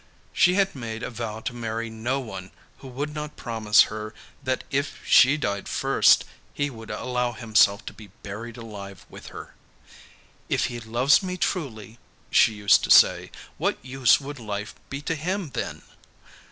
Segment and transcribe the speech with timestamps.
[0.33, 4.63] She had made a vow to marry no one who would not promise her that
[4.71, 9.53] if she died first, he would allow himself to be buried alive with her.
[10.49, 11.99] 'If he loves me truly,'
[12.31, 13.29] she used to say,
[13.59, 15.83] 'what use would life be to him then?